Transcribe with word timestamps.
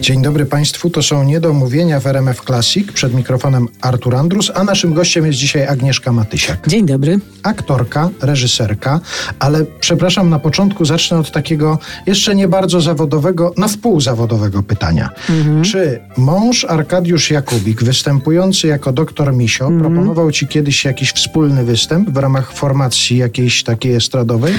Dzień 0.00 0.22
dobry 0.22 0.46
Państwu, 0.46 0.90
to 0.90 1.02
są 1.02 1.24
Niedomówienia 1.24 2.00
w 2.00 2.06
RMF 2.06 2.40
Classic. 2.40 2.92
Przed 2.92 3.14
mikrofonem 3.14 3.68
Artur 3.80 4.16
Andrus, 4.16 4.52
a 4.54 4.64
naszym 4.64 4.94
gościem 4.94 5.26
jest 5.26 5.38
dzisiaj 5.38 5.66
Agnieszka 5.66 6.12
Matysiak. 6.12 6.68
Dzień 6.68 6.86
dobry. 6.86 7.18
Aktorka, 7.42 8.10
reżyserka, 8.22 9.00
ale 9.38 9.64
przepraszam, 9.80 10.30
na 10.30 10.38
początku 10.38 10.84
zacznę 10.84 11.18
od 11.18 11.30
takiego 11.30 11.78
jeszcze 12.06 12.34
nie 12.34 12.48
bardzo 12.48 12.80
zawodowego, 12.80 13.52
na 13.56 13.68
wpół 13.68 14.00
zawodowego 14.00 14.62
pytania. 14.62 15.08
Mhm. 15.30 15.62
Czy 15.64 16.00
mąż 16.16 16.64
Arkadiusz 16.64 17.30
Jakubik, 17.30 17.82
występujący 17.84 18.66
jako 18.66 18.92
doktor 18.92 19.32
Misio, 19.34 19.64
Mhm. 19.66 19.80
proponował 19.92 20.30
Ci 20.32 20.46
kiedyś 20.48 20.84
jakiś 20.84 21.12
wspólny 21.12 21.64
występ 21.64 22.10
w 22.10 22.16
ramach 22.16 22.52
formacji 22.52 23.16
jakiejś 23.16 23.62
takiej 23.64 23.94
estradowej? 23.94 24.54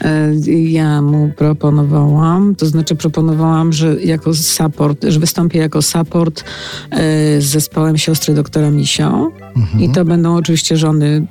E, 0.00 0.30
Ja 0.48 1.02
mu 1.02 1.30
proponowałam, 1.36 2.54
to 2.54 2.66
znaczy 2.66 2.94
proponowałam, 2.96 3.72
że 3.72 4.02
jako 4.02 4.34
support, 4.84 5.04
że 5.08 5.20
wystąpię 5.20 5.58
jako 5.58 5.82
support 5.82 6.44
e, 6.90 6.96
z 7.40 7.44
zespołem 7.44 7.98
siostry 7.98 8.34
doktora 8.34 8.70
Misio. 8.70 9.30
I 9.78 9.88
to 9.88 10.04
będą 10.04 10.36
oczywiście 10.36 10.76
żony 10.76 11.26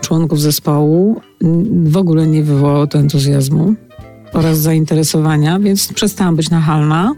członków 0.00 0.40
zespołu. 0.40 1.20
W 1.84 1.96
ogóle 1.96 2.26
nie 2.26 2.42
wywołało 2.42 2.86
to 2.86 2.98
entuzjazmu 2.98 3.74
oraz 4.32 4.58
zainteresowania, 4.58 5.58
więc 5.58 5.92
przestałam 5.92 6.36
być 6.36 6.50
nachalna. 6.50 7.14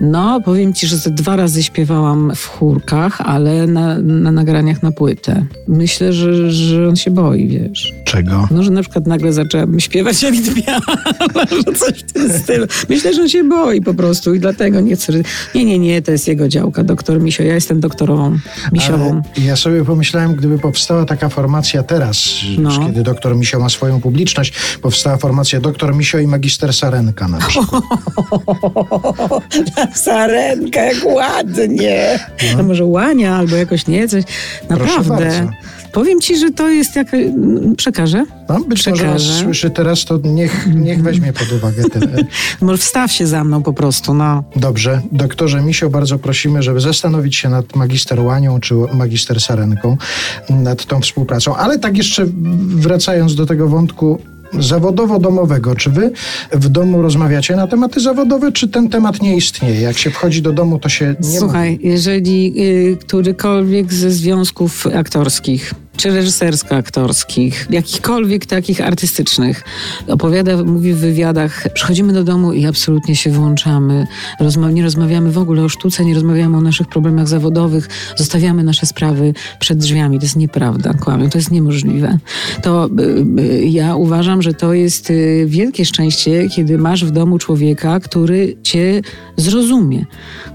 No, 0.00 0.40
powiem 0.40 0.74
ci, 0.74 0.86
że 0.86 0.96
ze 0.96 1.10
dwa 1.10 1.36
razy 1.36 1.62
śpiewałam 1.62 2.32
w 2.34 2.46
chórkach, 2.46 3.20
ale 3.20 3.66
na, 3.66 3.98
na 3.98 4.32
nagraniach 4.32 4.82
na 4.82 4.92
płytę. 4.92 5.46
Myślę, 5.68 6.12
że, 6.12 6.50
że 6.50 6.88
on 6.88 6.96
się 6.96 7.10
boi, 7.10 7.48
wiesz. 7.48 7.92
Czego? 8.04 8.48
No, 8.50 8.62
że 8.62 8.70
na 8.70 8.82
przykład 8.82 9.06
nagle 9.06 9.32
zaczęłabym 9.32 9.80
śpiewać 9.80 10.22
jak 10.22 10.34
że 11.66 11.72
coś 11.74 11.98
w 11.98 12.12
tym 12.12 12.32
stylu. 12.32 12.66
Myślę, 12.88 13.14
że 13.14 13.22
on 13.22 13.28
się 13.28 13.44
boi 13.44 13.80
po 13.80 13.94
prostu 13.94 14.34
i 14.34 14.40
dlatego 14.40 14.80
nie 14.80 14.96
chce. 14.96 15.12
Nie, 15.54 15.64
nie, 15.64 15.78
nie, 15.78 16.02
to 16.02 16.12
jest 16.12 16.28
jego 16.28 16.48
działka, 16.48 16.84
doktor 16.84 17.20
Misio. 17.20 17.42
Ja 17.42 17.54
jestem 17.54 17.80
doktorową, 17.80 18.38
misiową. 18.72 19.22
Ale 19.36 19.46
ja 19.46 19.56
sobie 19.56 19.84
pomyślałem, 19.84 20.34
gdyby 20.34 20.58
powstała 20.58 21.04
taka 21.04 21.28
formacja 21.28 21.82
teraz, 21.82 22.28
No. 22.58 22.86
kiedy 22.86 23.02
doktor 23.02 23.36
Misio 23.36 23.60
ma 23.60 23.68
swoją 23.68 24.00
publiczność, 24.00 24.52
powstała 24.82 25.16
formacja 25.16 25.60
doktor 25.60 25.94
Misio 25.94 26.18
i 26.18 26.26
magister 26.38 26.72
Sarenka 26.72 27.28
na 27.28 27.38
przykład. 27.38 27.84
Sarenka, 30.04 30.80
jak 30.80 31.04
ładnie. 31.04 32.18
No. 32.56 32.62
może 32.62 32.84
łania 32.84 33.36
albo 33.36 33.56
jakoś 33.56 33.86
nie, 33.86 34.08
coś. 34.08 34.24
Naprawdę. 34.68 35.50
Powiem 35.92 36.20
ci, 36.20 36.36
że 36.36 36.50
to 36.50 36.68
jest 36.68 36.96
jak... 36.96 37.06
Przekażę? 37.76 38.24
No, 38.48 38.60
być 38.60 38.86
może 38.86 39.06
nas 39.06 39.22
Przekażę. 39.22 39.42
słyszy 39.42 39.70
teraz, 39.70 40.04
to 40.04 40.18
niech, 40.24 40.66
niech 40.74 41.02
weźmie 41.02 41.32
pod 41.32 41.52
uwagę 41.52 41.82
ten. 41.90 42.02
Może 42.60 42.78
wstaw 42.78 43.12
się 43.12 43.26
za 43.26 43.44
mną 43.44 43.62
po 43.62 43.72
prostu, 43.72 44.14
no. 44.14 44.44
Dobrze. 44.56 45.00
Doktorze 45.12 45.62
Misio, 45.62 45.90
bardzo 45.90 46.18
prosimy, 46.18 46.62
żeby 46.62 46.80
zastanowić 46.80 47.36
się 47.36 47.48
nad 47.48 47.76
magister 47.76 48.20
Łanią 48.20 48.60
czy 48.60 48.74
magister 48.74 49.40
Sarenką, 49.40 49.96
nad 50.50 50.84
tą 50.84 51.00
współpracą. 51.00 51.56
Ale 51.56 51.78
tak 51.78 51.96
jeszcze 51.96 52.26
wracając 52.76 53.34
do 53.34 53.46
tego 53.46 53.68
wątku 53.68 54.18
zawodowo-domowego, 54.52 55.76
czy 55.76 55.90
wy 55.90 56.10
w 56.52 56.68
domu 56.68 57.02
rozmawiacie 57.02 57.56
na 57.56 57.66
tematy 57.66 58.00
zawodowe, 58.00 58.52
czy 58.52 58.68
ten 58.68 58.88
temat 58.88 59.22
nie 59.22 59.36
istnieje? 59.36 59.80
Jak 59.80 59.98
się 59.98 60.10
wchodzi 60.10 60.42
do 60.42 60.52
domu, 60.52 60.78
to 60.78 60.88
się 60.88 61.14
nie 61.20 61.38
Słuchaj, 61.38 61.78
jeżeli 61.82 62.54
y, 62.92 62.96
którykolwiek 62.96 63.92
ze 63.92 64.10
związków 64.10 64.86
aktorskich, 64.86 65.74
czy 65.98 66.10
reżysersko-aktorskich, 66.10 67.66
jakichkolwiek 67.70 68.46
takich 68.46 68.80
artystycznych, 68.80 69.64
opowiada, 70.08 70.64
mówi 70.64 70.92
w 70.92 70.98
wywiadach, 70.98 71.64
przychodzimy 71.74 72.12
do 72.12 72.24
domu 72.24 72.52
i 72.52 72.66
absolutnie 72.66 73.16
się 73.16 73.30
włączamy, 73.30 74.06
Rozma- 74.40 74.72
nie 74.72 74.82
rozmawiamy 74.82 75.32
w 75.32 75.38
ogóle 75.38 75.62
o 75.62 75.68
sztuce, 75.68 76.04
nie 76.04 76.14
rozmawiamy 76.14 76.56
o 76.56 76.60
naszych 76.60 76.88
problemach 76.88 77.28
zawodowych, 77.28 77.88
zostawiamy 78.16 78.64
nasze 78.64 78.86
sprawy 78.86 79.34
przed 79.58 79.78
drzwiami. 79.78 80.18
To 80.18 80.24
jest 80.24 80.36
nieprawda, 80.36 80.94
kłamią, 80.94 81.30
to 81.30 81.38
jest 81.38 81.50
niemożliwe. 81.50 82.18
To 82.62 82.86
y, 82.86 83.42
y, 83.42 83.64
ja 83.64 83.96
uważam, 83.96 84.42
że 84.42 84.54
to 84.54 84.74
jest 84.74 85.10
y, 85.10 85.44
wielkie 85.48 85.84
szczęście, 85.84 86.48
kiedy 86.48 86.78
masz 86.78 87.04
w 87.04 87.10
domu 87.10 87.38
człowieka, 87.38 88.00
który 88.00 88.56
cię 88.62 89.02
zrozumie, 89.36 90.06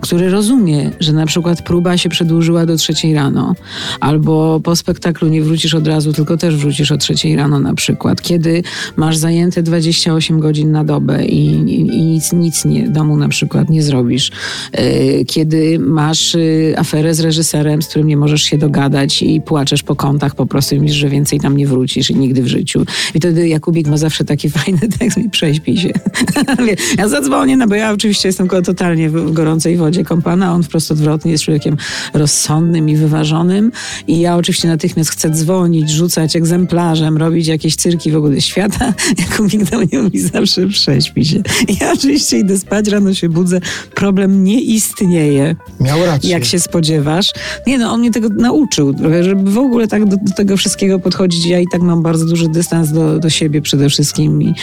który 0.01 0.29
rozumie, 0.29 0.91
że 0.99 1.13
na 1.13 1.25
przykład 1.25 1.61
próba 1.61 1.97
się 1.97 2.09
przedłużyła 2.09 2.65
do 2.65 2.77
trzeciej 2.77 3.13
rano, 3.13 3.55
albo 3.99 4.59
po 4.59 4.75
spektaklu 4.75 5.32
nie 5.33 5.41
wrócisz 5.41 5.73
od 5.73 5.87
razu, 5.87 6.13
tylko 6.13 6.37
też 6.37 6.55
wrócisz 6.55 6.91
o 6.91 6.97
trzeciej 6.97 7.35
rano 7.35 7.59
na 7.59 7.73
przykład, 7.73 8.21
kiedy 8.21 8.63
masz 8.95 9.17
zajęte 9.17 9.63
28 9.63 10.39
godzin 10.39 10.71
na 10.71 10.83
dobę 10.83 11.25
i, 11.25 11.45
i, 11.45 11.83
nic, 11.83 12.33
nic 12.33 12.65
nie, 12.65 12.89
domu 12.89 13.17
na 13.17 13.27
przykład 13.27 13.69
nie 13.69 13.83
zrobisz, 13.83 14.31
yy, 14.77 15.25
kiedy 15.25 15.79
masz 15.79 16.33
yy, 16.33 16.75
aferę 16.77 17.13
z 17.13 17.19
reżyserem, 17.19 17.81
z 17.81 17.87
którym 17.87 18.07
nie 18.07 18.17
możesz 18.17 18.41
się 18.41 18.57
dogadać 18.57 19.21
i 19.21 19.41
płaczesz 19.41 19.83
po 19.83 19.95
kątach 19.95 20.35
po 20.35 20.45
prostu 20.45 20.75
i 20.75 20.79
mówisz, 20.79 20.95
że 20.95 21.09
więcej 21.09 21.39
tam 21.39 21.57
nie 21.57 21.67
wrócisz 21.67 22.09
i 22.09 22.15
nigdy 22.15 22.43
w 22.43 22.47
życiu. 22.47 22.85
I 23.15 23.19
wtedy 23.19 23.47
Jakubik 23.47 23.87
ma 23.87 23.97
zawsze 23.97 24.25
taki 24.25 24.49
fajny 24.57 24.79
tekst 24.99 25.17
i 25.17 25.29
prześpi 25.29 25.77
się. 25.77 25.89
Ja 26.97 27.07
zadzwonię, 27.07 27.57
no 27.57 27.67
bo 27.67 27.75
ja 27.75 27.91
oczywiście 27.91 28.29
jestem 28.29 28.47
totalnie 28.47 29.09
w 29.09 29.33
gorącej 29.33 29.77
wodzie 29.77 30.03
kąpana, 30.03 30.53
on 30.53 30.63
wprost 30.63 30.91
odwrotnie 30.91 31.31
jest 31.31 31.43
człowiekiem 31.43 31.77
rozsądnym 32.13 32.89
i 32.89 32.95
wyważonym 32.95 33.71
i 34.07 34.19
ja 34.19 34.35
oczywiście 34.35 34.67
natychmiast 34.67 35.09
chcę 35.09 35.22
dzwonić, 35.29 35.89
rzucać 35.91 36.35
egzemplarzem, 36.35 37.17
robić 37.17 37.47
jakieś 37.47 37.75
cyrki 37.75 38.11
w 38.11 38.15
ogóle 38.15 38.41
świata. 38.41 38.93
Jakubik 39.29 39.69
do 39.69 39.77
mnie 39.77 40.01
mówi 40.03 40.19
zawsze 40.19 40.67
prześpi 40.67 41.25
się. 41.25 41.41
Ja 41.81 41.91
oczywiście 41.93 42.37
idę 42.39 42.57
spać, 42.57 42.87
rano 42.87 43.13
się 43.13 43.29
budzę, 43.29 43.59
problem 43.95 44.43
nie 44.43 44.61
istnieje 44.61 45.55
Miał 45.79 46.05
rację. 46.05 46.29
jak 46.29 46.45
się 46.45 46.59
spodziewasz. 46.59 47.31
Nie 47.67 47.77
no, 47.77 47.91
on 47.91 47.99
mnie 47.99 48.11
tego 48.11 48.29
nauczył, 48.29 48.93
żeby 49.21 49.51
w 49.51 49.57
ogóle 49.57 49.87
tak 49.87 50.05
do, 50.05 50.17
do 50.17 50.33
tego 50.37 50.57
wszystkiego 50.57 50.99
podchodzić. 50.99 51.45
Ja 51.45 51.59
i 51.59 51.65
tak 51.71 51.81
mam 51.81 52.03
bardzo 52.03 52.25
duży 52.25 52.49
dystans 52.49 52.91
do, 52.91 53.19
do 53.19 53.29
siebie 53.29 53.61
przede 53.61 53.89
wszystkim 53.89 54.41
i, 54.43 54.53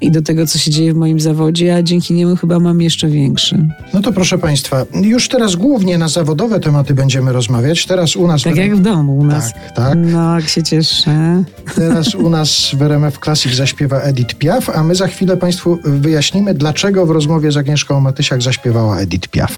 i 0.00 0.10
do 0.10 0.22
tego, 0.22 0.46
co 0.46 0.58
się 0.58 0.70
dzieje 0.70 0.94
w 0.94 0.96
moim 0.96 1.20
zawodzie, 1.20 1.74
a 1.76 1.82
dzięki 1.82 2.14
niemu 2.14 2.36
chyba 2.36 2.58
mam 2.58 2.80
jeszcze 2.82 3.08
większy. 3.08 3.66
No 3.94 4.00
to 4.02 4.12
proszę 4.12 4.38
Państwa, 4.38 4.84
już 5.02 5.28
teraz 5.28 5.56
głównie 5.56 5.98
na 5.98 6.08
zawodowe 6.08 6.60
tematy 6.60 6.94
będziemy 6.94 7.32
rozmawiać. 7.32 7.86
Teraz 7.86 8.16
u 8.16 8.26
nas... 8.26 8.42
Tak 8.42 8.54
w- 8.54 8.56
jak 8.56 8.76
w 8.76 8.80
domu 8.80 9.16
u 9.18 9.24
nas. 9.24 9.52
Tak, 9.52 9.72
tak. 9.72 9.95
No, 9.96 10.40
jak 10.40 10.48
się 10.48 10.62
cieszę. 10.62 11.44
Teraz 11.74 12.14
u 12.14 12.30
nas 12.30 12.70
w 12.74 12.82
RMF 12.82 13.18
Classic 13.18 13.54
zaśpiewa 13.54 14.00
Edith 14.00 14.34
Piaf, 14.34 14.70
a 14.70 14.82
my 14.82 14.94
za 14.94 15.06
chwilę 15.06 15.36
Państwu 15.36 15.78
wyjaśnimy, 15.84 16.54
dlaczego 16.54 17.06
w 17.06 17.10
rozmowie 17.10 17.52
z 17.52 17.56
Agnieszką 17.56 18.00
Matysiak 18.00 18.42
zaśpiewała 18.42 18.98
Edith 18.98 19.28
Piaf. 19.28 19.56